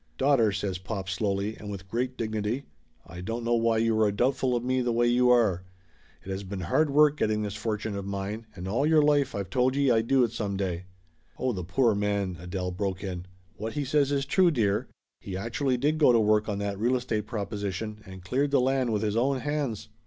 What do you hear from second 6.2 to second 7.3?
It has been hard work